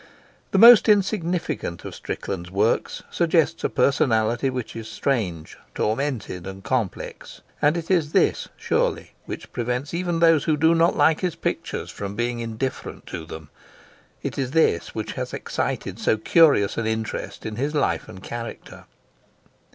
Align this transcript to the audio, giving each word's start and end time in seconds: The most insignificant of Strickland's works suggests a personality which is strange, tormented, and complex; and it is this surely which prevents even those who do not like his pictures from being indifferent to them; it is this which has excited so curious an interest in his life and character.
The 0.49 0.57
most 0.57 0.89
insignificant 0.89 1.85
of 1.85 1.93
Strickland's 1.93 2.49
works 2.49 3.03
suggests 3.11 3.63
a 3.63 3.69
personality 3.69 4.49
which 4.49 4.75
is 4.75 4.87
strange, 4.87 5.57
tormented, 5.75 6.47
and 6.47 6.63
complex; 6.63 7.41
and 7.61 7.77
it 7.77 7.91
is 7.91 8.11
this 8.11 8.47
surely 8.57 9.11
which 9.27 9.53
prevents 9.53 9.93
even 9.93 10.17
those 10.17 10.45
who 10.45 10.57
do 10.57 10.73
not 10.73 10.97
like 10.97 11.19
his 11.19 11.35
pictures 11.35 11.91
from 11.91 12.15
being 12.15 12.39
indifferent 12.39 13.05
to 13.05 13.27
them; 13.27 13.51
it 14.23 14.39
is 14.39 14.49
this 14.49 14.95
which 14.95 15.11
has 15.13 15.35
excited 15.35 15.99
so 15.99 16.17
curious 16.17 16.79
an 16.79 16.87
interest 16.87 17.45
in 17.45 17.57
his 17.57 17.75
life 17.75 18.09
and 18.09 18.23
character. 18.23 18.85